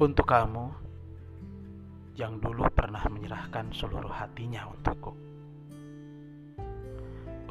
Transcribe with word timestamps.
Untuk 0.00 0.32
kamu 0.32 0.72
yang 2.16 2.40
dulu 2.40 2.64
pernah 2.72 3.04
menyerahkan 3.04 3.68
seluruh 3.68 4.08
hatinya 4.08 4.64
untukku. 4.72 5.12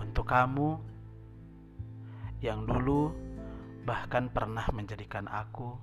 Untuk 0.02 0.26
kamu 0.26 0.82
yang 2.42 2.66
dulu 2.66 3.14
bahkan 3.86 4.34
pernah 4.34 4.66
menjadikan 4.74 5.30
aku 5.30 5.78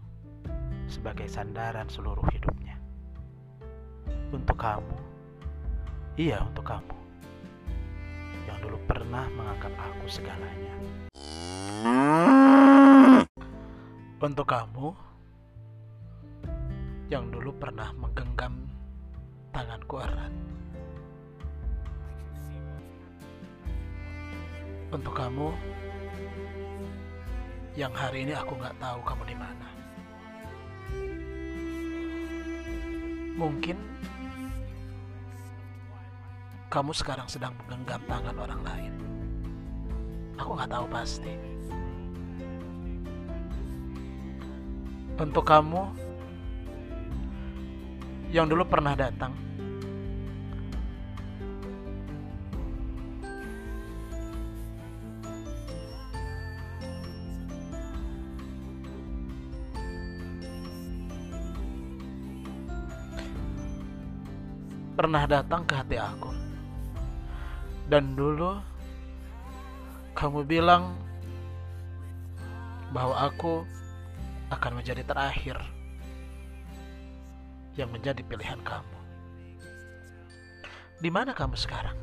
sebagai 0.91 1.31
sandaran 1.31 1.87
seluruh 1.87 2.27
hidupnya. 2.35 2.75
Untuk 4.35 4.59
kamu, 4.59 4.99
iya 6.19 6.43
untuk 6.43 6.67
kamu 6.67 6.99
yang 8.51 8.59
dulu 8.59 8.79
pernah 8.91 9.23
menganggap 9.39 9.71
aku 9.71 10.11
segalanya. 10.11 10.75
Untuk 14.19 14.51
kamu 14.51 15.07
yang 17.07 17.31
dulu 17.31 17.55
pernah 17.55 17.95
menggenggam 17.95 18.67
tanganku 19.55 20.03
erat. 20.03 20.35
Untuk 24.91 25.15
kamu 25.15 25.55
yang 27.79 27.95
hari 27.95 28.27
ini 28.27 28.35
aku 28.35 28.59
nggak 28.59 28.75
tahu 28.83 28.99
kamu 29.07 29.23
di 29.29 29.37
mana. 29.39 29.69
Mungkin 33.37 33.77
kamu 36.67 36.91
sekarang 36.91 37.29
sedang 37.31 37.55
menggenggam 37.63 38.03
tangan 38.11 38.37
orang 38.41 38.61
lain. 38.67 38.93
Aku 40.43 40.59
nggak 40.59 40.73
tahu 40.75 40.87
pasti. 40.91 41.35
Untuk 45.17 45.45
kamu 45.49 46.06
yang 48.35 48.51
dulu 48.51 48.67
pernah 48.67 48.95
datang. 48.99 49.33
Pernah 64.97 65.29
datang 65.29 65.63
ke 65.69 65.75
hati 65.77 65.97
aku. 66.01 66.33
Dan 67.87 68.19
dulu 68.19 68.59
kamu 70.17 70.43
bilang 70.49 70.97
bahwa 72.91 73.29
aku 73.29 73.63
akan 74.49 74.81
menjadi 74.81 75.05
terakhir 75.05 75.61
yang 77.77 77.93
menjadi 77.93 78.25
pilihan 78.25 78.61
kamu. 78.65 78.99
Di 80.97 81.13
mana 81.13 81.37
kamu 81.37 81.57
sekarang? 81.61 81.97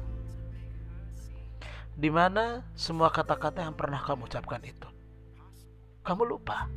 Di 1.94 2.10
mana 2.10 2.66
semua 2.74 3.10
kata-kata 3.10 3.66
yang 3.66 3.78
pernah 3.78 4.02
kamu 4.02 4.26
ucapkan 4.30 4.62
itu? 4.66 4.90
Kamu 6.06 6.26
lupa? 6.26 6.70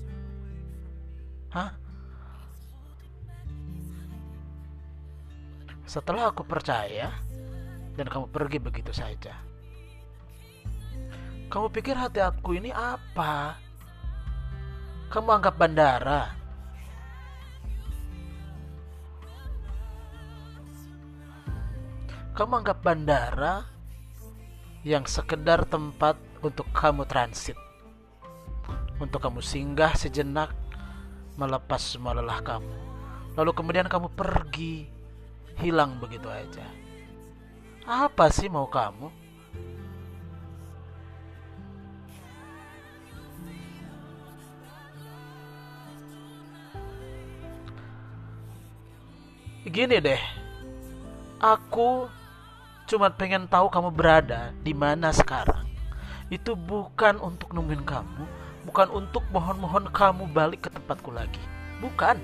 Hah? 1.52 1.72
Setelah 5.86 6.34
aku 6.34 6.44
percaya 6.44 7.12
dan 7.97 8.06
kamu 8.11 8.28
pergi 8.28 8.58
begitu 8.61 8.92
saja. 8.92 9.33
Kamu 11.47 11.70
pikir 11.70 11.94
hati 11.94 12.20
aku 12.20 12.58
ini 12.58 12.74
apa? 12.74 13.56
Kamu 15.08 15.28
anggap 15.30 15.55
bandara. 15.56 16.45
Kamu 22.36 22.52
anggap 22.61 22.85
bandara 22.85 23.64
yang 24.85 25.08
sekedar 25.08 25.64
tempat 25.64 26.20
untuk 26.45 26.69
kamu 26.69 27.08
transit. 27.08 27.57
Untuk 29.01 29.24
kamu 29.24 29.41
singgah 29.41 29.97
sejenak 29.97 30.52
melepas 31.41 31.80
semua 31.80 32.13
lelah 32.13 32.45
kamu. 32.45 32.77
Lalu 33.41 33.51
kemudian 33.57 33.89
kamu 33.89 34.13
pergi, 34.13 34.85
hilang 35.64 35.96
begitu 35.96 36.29
aja. 36.29 36.69
Apa 37.89 38.29
sih 38.29 38.52
mau 38.52 38.69
kamu? 38.69 39.08
Gini 49.73 49.96
deh, 50.05 50.23
aku 51.41 52.13
cuma 52.86 53.11
pengen 53.11 53.51
tahu 53.51 53.67
kamu 53.67 53.91
berada 53.91 54.55
di 54.63 54.70
mana 54.70 55.11
sekarang. 55.11 55.67
Itu 56.30 56.55
bukan 56.55 57.19
untuk 57.19 57.51
nungguin 57.51 57.83
kamu, 57.83 58.24
bukan 58.67 58.89
untuk 58.95 59.27
mohon-mohon 59.35 59.91
kamu 59.91 60.30
balik 60.30 60.67
ke 60.67 60.70
tempatku 60.70 61.11
lagi. 61.11 61.42
Bukan. 61.83 62.19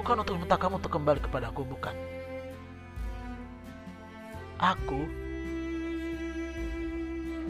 Bukan 0.00 0.16
untuk 0.20 0.36
minta 0.36 0.60
kamu 0.60 0.76
untuk 0.76 0.92
kembali 0.92 1.20
kepadaku, 1.24 1.64
bukan. 1.64 1.96
Aku 4.60 5.08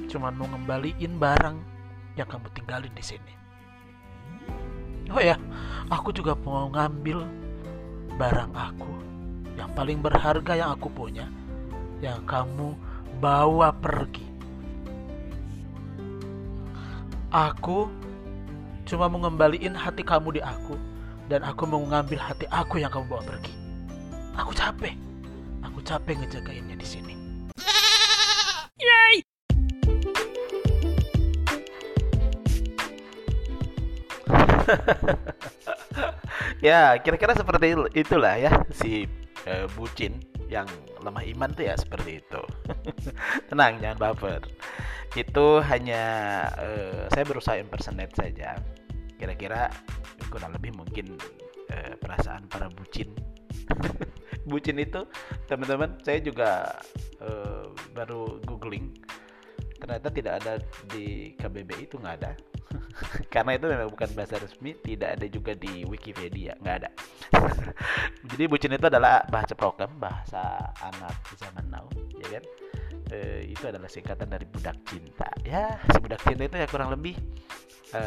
cuma 0.07 0.31
mau 0.31 0.47
ngembaliin 0.47 1.19
barang 1.19 1.57
yang 2.15 2.31
kamu 2.31 2.47
tinggalin 2.55 2.95
di 2.95 3.03
sini. 3.03 3.35
Oh 5.11 5.21
ya, 5.21 5.37
aku 5.91 6.15
juga 6.15 6.39
mau 6.39 6.71
ngambil 6.71 7.27
barang 8.15 8.51
aku 8.55 8.95
yang 9.59 9.71
paling 9.75 9.99
berharga 9.99 10.55
yang 10.55 10.71
aku 10.75 10.87
punya 10.91 11.27
yang 12.05 12.21
kamu 12.29 12.77
bawa 13.19 13.73
pergi. 13.73 14.29
Aku 17.33 17.89
cuma 18.85 19.09
mengembalikan 19.09 19.73
hati 19.73 20.05
kamu 20.05 20.39
di 20.39 20.41
aku 20.45 20.77
dan 21.33 21.41
aku 21.41 21.65
mau 21.65 21.81
mengambil 21.81 22.21
hati 22.21 22.45
aku 22.53 22.85
yang 22.85 22.93
kamu 22.93 23.09
bawa 23.09 23.25
pergi. 23.25 23.57
Aku 24.37 24.53
capek. 24.53 24.93
Aku 25.65 25.81
capek 25.81 26.21
ngejagainnya 26.21 26.77
di 26.77 26.87
sini. 26.87 27.15
Yay! 28.77 29.25
ya 36.65 36.97
kira-kira 37.01 37.37
seperti 37.37 37.77
itulah 37.93 38.41
ya 38.41 38.65
si 38.73 39.05
uh, 39.45 39.69
bucin 39.77 40.34
yang 40.55 40.69
lemah 41.03 41.27
iman 41.35 41.51
tuh 41.51 41.67
ya 41.67 41.75
seperti 41.75 42.23
itu. 42.23 42.43
Tenang 43.51 43.83
jangan 43.83 43.99
baper. 43.99 44.43
Itu 45.19 45.59
hanya 45.67 46.03
uh, 46.55 47.11
saya 47.11 47.25
berusaha 47.27 47.59
impersonate 47.59 48.15
saja. 48.15 48.55
Kira-kira 49.19 49.75
kurang 50.31 50.55
lebih 50.55 50.79
mungkin 50.79 51.19
uh, 51.75 51.95
perasaan 51.99 52.47
para 52.47 52.71
bucin. 52.71 53.11
Bucin 54.51 54.77
itu 54.77 55.09
teman-teman 55.49 55.97
saya 56.05 56.21
juga 56.21 56.69
uh, 57.25 57.73
baru 57.97 58.37
googling 58.45 58.93
ternyata 59.85 60.09
tidak 60.09 60.35
ada 60.41 60.53
di 60.89 61.37
KBBI 61.37 61.85
itu 61.85 62.01
nggak 62.01 62.17
ada. 62.25 62.33
Karena 63.33 63.61
itu 63.61 63.69
memang 63.69 63.93
bukan 63.93 64.09
bahasa 64.17 64.41
resmi 64.41 64.73
tidak 64.81 65.21
ada 65.21 65.27
juga 65.29 65.53
di 65.53 65.85
Wikipedia 65.85 66.57
nggak 66.57 66.77
ada. 66.81 66.91
Jadi 68.33 68.49
bucin 68.49 68.73
itu 68.73 68.89
adalah 68.89 69.29
bahasa 69.29 69.53
prokem 69.53 69.93
bahasa 70.01 70.73
anak 70.81 71.13
zaman 71.37 71.69
now 71.69 71.85
ya 72.17 72.41
kan? 72.41 72.45
E, 73.13 73.19
itu 73.53 73.69
adalah 73.69 73.93
singkatan 73.93 74.33
dari 74.33 74.49
budak 74.49 74.81
cinta. 74.89 75.29
Ya 75.45 75.77
si 75.93 76.01
budak 76.01 76.25
cinta 76.25 76.49
itu 76.49 76.57
ya 76.57 76.65
kurang 76.65 76.89
lebih 76.89 77.21
e, 77.93 78.03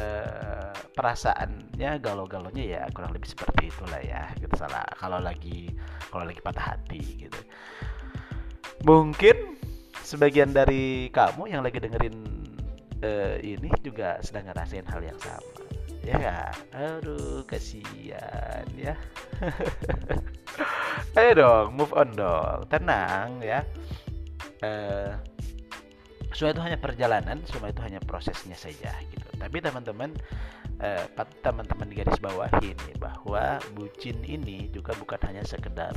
perasaannya 0.98 2.02
galau-galonya 2.02 2.66
ya 2.66 2.82
kurang 2.90 3.14
lebih 3.14 3.30
seperti 3.30 3.70
itulah 3.70 4.02
ya 4.02 4.34
gitu. 4.42 4.50
Salah 4.58 4.82
kalau 4.98 5.22
lagi 5.22 5.70
kalau 6.10 6.26
lagi 6.26 6.42
patah 6.42 6.74
hati 6.74 7.30
gitu. 7.30 7.38
Mungkin 8.82 9.67
sebagian 10.08 10.56
dari 10.56 11.12
kamu 11.12 11.52
yang 11.52 11.60
lagi 11.68 11.84
dengerin 11.84 12.16
uh, 13.04 13.36
ini 13.44 13.68
juga 13.84 14.24
sedang 14.24 14.48
ngerasain 14.48 14.88
hal 14.88 15.04
yang 15.04 15.20
sama. 15.20 15.52
Ya 16.08 16.16
gak? 16.16 16.56
aduh 16.72 17.44
kasihan 17.44 18.64
ya. 18.80 18.96
Ayo 21.20 21.32
dong 21.36 21.76
move 21.76 21.92
on 21.92 22.16
dong. 22.16 22.64
Tenang 22.72 23.44
ya. 23.44 23.68
Uh, 24.64 25.12
semua 26.32 26.56
itu 26.56 26.64
hanya 26.64 26.80
perjalanan 26.80 27.38
semua 27.44 27.76
itu 27.76 27.84
hanya 27.84 28.00
prosesnya 28.00 28.56
saja 28.56 28.96
gitu. 29.12 29.28
Tapi 29.36 29.60
teman-teman 29.60 30.16
uh, 30.80 31.04
teman-teman 31.44 31.92
garis 31.92 32.16
bawah 32.24 32.48
ini 32.64 32.96
bahwa 32.96 33.60
bucin 33.76 34.24
ini 34.24 34.72
juga 34.72 34.96
bukan 34.96 35.20
hanya 35.28 35.44
sekedar 35.44 35.92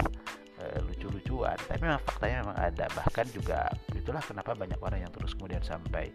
lucu-lucuan 0.86 1.58
tapi 1.66 1.82
memang 1.82 2.02
faktanya 2.02 2.36
memang 2.46 2.58
ada. 2.58 2.86
Bahkan 2.92 3.26
juga 3.34 3.70
itulah 3.96 4.22
kenapa 4.22 4.54
banyak 4.54 4.78
orang 4.78 5.06
yang 5.06 5.12
terus 5.12 5.34
kemudian 5.34 5.62
sampai 5.64 6.14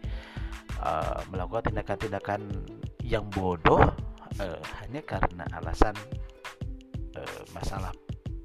uh, 0.79 1.19
melakukan 1.31 1.71
tindakan-tindakan 1.71 2.41
yang 3.03 3.27
bodoh 3.33 3.81
uh, 4.39 4.61
hanya 4.83 5.01
karena 5.03 5.43
alasan 5.59 5.93
uh, 7.19 7.41
masalah 7.51 7.91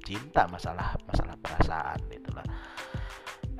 cinta 0.03 0.49
masalah 0.51 0.95
masalah 1.07 1.35
perasaan 1.39 1.99
itulah. 2.11 2.45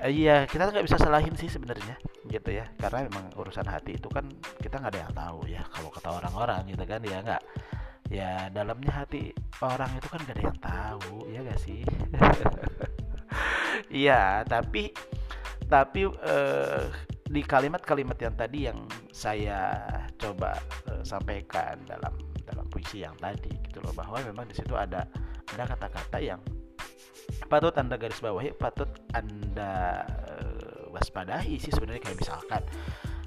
Iya 0.02 0.50
kita 0.50 0.74
nggak 0.74 0.86
bisa 0.90 0.98
salahin 0.98 1.38
sih 1.38 1.48
sebenarnya 1.48 1.96
gitu 2.26 2.50
ya. 2.50 2.66
Karena 2.76 3.06
memang 3.06 3.30
urusan 3.38 3.70
hati 3.70 4.02
itu 4.02 4.10
kan 4.10 4.26
kita 4.58 4.82
nggak 4.82 4.92
ada 4.98 5.02
yang 5.06 5.14
tahu 5.14 5.40
ya 5.46 5.62
kalau 5.70 5.90
kata 5.94 6.10
orang-orang 6.10 6.66
gitu 6.74 6.84
kan 6.90 7.02
ya 7.06 7.22
nggak 7.22 7.44
ya 8.12 8.52
dalamnya 8.52 8.92
hati 8.92 9.32
orang 9.64 9.88
itu 9.96 10.08
kan 10.12 10.20
gak 10.28 10.36
ada 10.36 10.44
yang 10.44 10.60
tahu 10.60 11.16
ya 11.32 11.40
gak 11.48 11.60
sih? 11.64 11.82
Iya 13.92 14.48
tapi 14.48 14.92
tapi 15.68 16.08
uh, 16.08 16.88
di 17.32 17.42
kalimat-kalimat 17.44 18.20
yang 18.20 18.36
tadi 18.36 18.60
yang 18.68 18.80
saya 19.12 19.80
coba 20.20 20.56
uh, 20.92 21.04
sampaikan 21.04 21.80
dalam 21.88 22.12
dalam 22.44 22.68
puisi 22.68 23.04
yang 23.04 23.16
tadi 23.20 23.52
gitu 23.72 23.80
loh 23.80 23.96
bahwa 23.96 24.20
memang 24.24 24.48
di 24.48 24.56
situ 24.56 24.76
ada 24.76 25.08
ada 25.56 25.64
kata-kata 25.64 26.20
yang 26.20 26.40
patut 27.48 27.76
anda 27.80 27.96
garis 27.96 28.20
bawahi 28.20 28.52
patut 28.56 28.92
anda 29.16 30.04
uh, 30.28 30.92
waspadahi 30.92 31.56
sih 31.60 31.72
sebenarnya 31.72 32.04
kayak 32.04 32.20
misalkan 32.20 32.64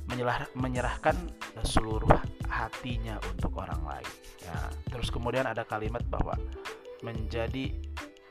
menyerah, 0.09 0.49
menyerahkan 0.53 1.17
seluruh 1.65 2.13
hatinya 2.49 3.17
untuk 3.33 3.57
orang 3.57 3.81
lain 3.89 3.94
kemudian 5.15 5.47
ada 5.47 5.63
kalimat 5.63 6.03
bahwa 6.11 6.35
menjadi 7.07 7.71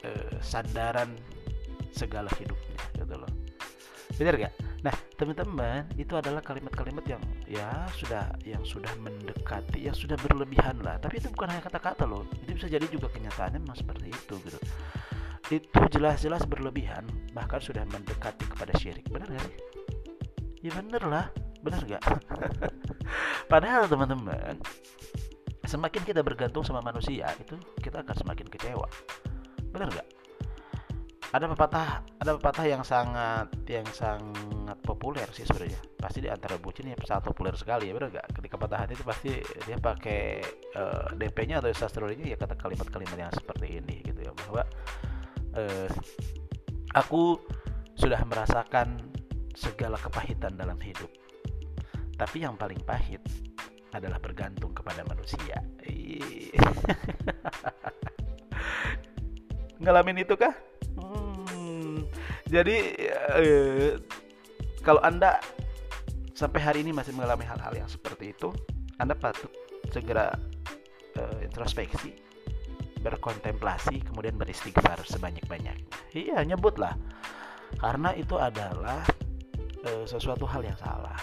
uh, 0.04 0.36
sandaran 0.44 1.16
segala 1.96 2.28
hidupnya 2.36 2.82
gitu 3.00 3.16
loh 3.16 3.32
benar 4.20 4.36
gak 4.36 4.54
Nah, 4.84 4.92
teman-teman, 5.16 5.88
itu 5.96 6.12
adalah 6.20 6.44
kalimat-kalimat 6.44 7.08
yang 7.08 7.24
ya 7.48 7.88
sudah 7.96 8.36
yang 8.44 8.60
sudah 8.68 8.92
mendekati, 9.00 9.88
yang 9.88 9.96
sudah 9.96 10.20
berlebihan 10.20 10.76
lah. 10.84 11.00
Tapi 11.00 11.24
itu 11.24 11.32
bukan 11.32 11.56
hanya 11.56 11.64
kata-kata 11.64 12.04
loh. 12.04 12.28
Itu 12.44 12.52
bisa 12.52 12.68
jadi 12.68 12.84
juga 12.92 13.08
kenyataannya 13.16 13.64
memang 13.64 13.80
seperti 13.80 14.12
itu 14.12 14.36
gitu. 14.44 14.60
Itu 15.48 15.80
jelas-jelas 15.88 16.44
berlebihan, 16.52 17.08
bahkan 17.32 17.64
sudah 17.64 17.88
mendekati 17.88 18.44
kepada 18.44 18.76
syirik. 18.76 19.08
Benar 19.08 19.32
gak 19.32 19.44
sih? 19.48 19.56
Ya 20.68 20.72
bener 20.76 21.04
lah, 21.08 21.26
benar 21.64 21.82
gak? 21.88 22.04
Padahal 23.52 23.88
teman-teman, 23.88 24.60
semakin 25.74 26.02
kita 26.06 26.22
bergantung 26.22 26.62
sama 26.62 26.86
manusia, 26.86 27.34
itu 27.42 27.58
kita 27.82 28.06
akan 28.06 28.14
semakin 28.14 28.46
kecewa. 28.46 28.86
Benar 29.74 29.90
gak? 29.90 30.08
ada 31.34 31.50
pepatah 31.50 32.06
ada 32.22 32.32
pepatah 32.38 32.66
yang 32.70 32.86
sangat 32.86 33.50
yang 33.66 33.90
sangat 33.90 34.78
populer 34.86 35.26
sih 35.34 35.42
sebenarnya 35.42 35.82
pasti 35.98 36.22
di 36.22 36.30
antara 36.30 36.62
bucin 36.62 36.94
ya 36.94 36.98
sangat 37.02 37.34
populer 37.34 37.58
sekali 37.58 37.90
ya 37.90 37.98
benar 37.98 38.14
gak 38.14 38.38
ketika 38.38 38.56
patah 38.62 38.86
hati 38.86 38.94
itu 38.94 39.02
pasti 39.02 39.42
dia 39.66 39.82
pakai 39.82 40.46
uh, 40.78 41.10
eh, 41.10 41.18
DP-nya 41.18 41.58
atau 41.58 41.74
sastrologinya 41.74 42.30
ya 42.30 42.38
kata 42.38 42.54
kalimat-kalimat 42.54 43.18
yang 43.18 43.34
seperti 43.34 43.82
ini 43.82 44.06
gitu 44.06 44.30
ya 44.30 44.32
bahwa 44.46 44.62
uh, 45.58 45.90
aku 46.94 47.42
sudah 47.98 48.22
merasakan 48.30 49.02
segala 49.58 49.98
kepahitan 49.98 50.54
dalam 50.54 50.78
hidup 50.86 51.10
tapi 52.14 52.46
yang 52.46 52.54
paling 52.54 52.78
pahit 52.86 53.26
adalah 53.98 54.18
bergantung 54.18 54.74
kepada 54.74 55.06
manusia. 55.06 55.62
Ngalamin 59.84 60.24
itu 60.24 60.40
kah? 60.40 60.56
Jadi 62.54 62.78
eh, 63.42 63.98
kalau 64.86 65.02
anda 65.02 65.42
sampai 66.38 66.62
hari 66.62 66.80
ini 66.86 66.94
masih 66.94 67.18
mengalami 67.18 67.50
hal-hal 67.50 67.74
yang 67.74 67.90
seperti 67.90 68.38
itu 68.38 68.54
anda 69.02 69.18
patut 69.18 69.50
segera 69.90 70.30
eh, 71.18 71.50
introspeksi 71.50 72.14
berkontemplasi 73.04 74.00
kemudian 74.06 74.40
beristighfar 74.40 75.04
sebanyak-banyaknya. 75.04 76.16
Iya 76.16 76.40
nyebutlah. 76.46 76.96
Karena 77.82 78.14
itu 78.14 78.38
adalah 78.38 79.02
eh, 79.84 80.06
sesuatu 80.06 80.46
hal 80.46 80.62
yang 80.62 80.78
salah 80.78 81.18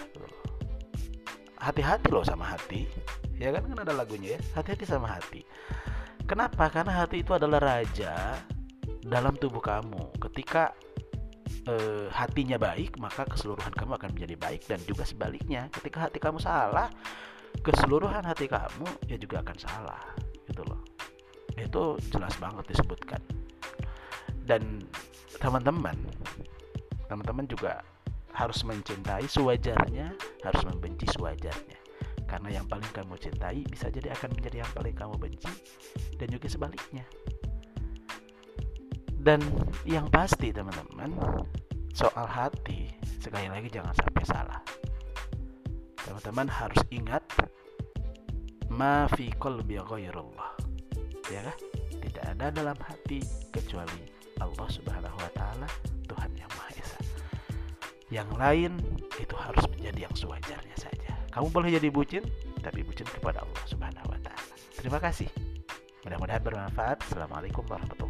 hati-hati 1.61 2.09
loh 2.09 2.25
sama 2.25 2.49
hati. 2.49 2.89
Ya 3.37 3.53
kan? 3.53 3.69
Kan 3.69 3.79
ada 3.85 3.93
lagunya 3.93 4.37
ya. 4.37 4.41
Hati-hati 4.57 4.89
sama 4.89 5.13
hati. 5.13 5.45
Kenapa? 6.25 6.73
Karena 6.73 7.05
hati 7.05 7.21
itu 7.21 7.37
adalah 7.37 7.61
raja 7.61 8.41
dalam 9.05 9.37
tubuh 9.37 9.61
kamu. 9.61 10.17
Ketika 10.29 10.73
e, 11.69 11.75
hatinya 12.13 12.57
baik, 12.57 12.97
maka 12.97 13.29
keseluruhan 13.29 13.73
kamu 13.75 13.97
akan 14.01 14.11
menjadi 14.17 14.37
baik 14.41 14.63
dan 14.67 14.81
juga 14.89 15.05
sebaliknya. 15.05 15.69
Ketika 15.73 16.09
hati 16.09 16.19
kamu 16.23 16.41
salah, 16.41 16.89
keseluruhan 17.61 18.25
hati 18.25 18.47
kamu 18.49 18.89
ya 19.11 19.17
juga 19.21 19.43
akan 19.45 19.57
salah, 19.59 20.03
gitu 20.49 20.63
loh. 20.65 20.81
Itu 21.59 21.99
jelas 22.15 22.33
banget 22.39 22.65
disebutkan. 22.73 23.21
Dan 24.47 24.87
teman-teman, 25.39 25.99
teman-teman 27.07 27.47
juga 27.47 27.83
harus 28.35 28.63
mencintai 28.63 29.27
sewajarnya, 29.27 30.15
harus 30.45 30.63
membenci 30.67 31.07
sewajarnya. 31.11 31.79
Karena 32.31 32.63
yang 32.63 32.67
paling 32.71 32.87
kamu 32.95 33.19
cintai 33.19 33.67
bisa 33.67 33.91
jadi 33.91 34.15
akan 34.15 34.39
menjadi 34.39 34.63
yang 34.63 34.71
paling 34.71 34.95
kamu 34.95 35.15
benci 35.19 35.51
dan 36.15 36.31
juga 36.31 36.47
sebaliknya. 36.47 37.03
Dan 39.21 39.43
yang 39.85 40.07
pasti 40.09 40.55
teman-teman 40.55 41.13
soal 41.93 42.25
hati 42.25 42.89
sekali 43.19 43.51
lagi 43.51 43.69
jangan 43.69 43.93
sampai 43.99 44.25
salah. 44.25 44.61
Teman-teman 46.07 46.49
harus 46.49 46.81
ingat 46.95 47.27
ma 48.71 49.11
fi 49.11 49.29
qalbi 49.35 49.77
ghairullah. 49.83 50.55
Ya 51.29 51.43
kan 51.45 51.59
tidak 52.01 52.25
ada 52.31 52.47
dalam 52.55 52.79
hati 52.79 53.21
kecuali 53.51 54.07
Allah 54.41 54.69
Subhanahu 54.71 55.19
wa 55.19 55.31
taala 55.37 55.69
yang 58.11 58.27
lain 58.35 58.75
itu 59.23 59.35
harus 59.39 59.63
menjadi 59.71 60.11
yang 60.11 60.15
sewajarnya 60.19 60.77
saja. 60.77 61.15
Kamu 61.31 61.55
boleh 61.55 61.79
jadi 61.79 61.89
bucin 61.95 62.27
tapi 62.59 62.83
bucin 62.83 63.07
kepada 63.07 63.47
Allah 63.47 63.65
Subhanahu 63.71 64.11
wa 64.11 64.19
taala. 64.19 64.55
Terima 64.75 64.99
kasih. 64.99 65.31
Mudah-mudahan 66.03 66.43
bermanfaat. 66.43 67.07
Assalamualaikum 67.07 67.63
warahmatullahi 67.71 68.10